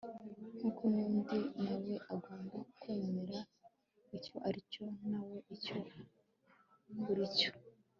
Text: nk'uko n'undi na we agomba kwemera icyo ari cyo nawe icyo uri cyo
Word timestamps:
nk'uko 0.57 0.81
n'undi 0.93 1.37
na 1.63 1.75
we 1.83 1.93
agomba 2.13 2.57
kwemera 2.79 3.39
icyo 4.17 4.35
ari 4.47 4.59
cyo 4.71 4.85
nawe 5.09 5.37
icyo 5.55 5.75
uri 7.11 7.25
cyo 7.39 7.51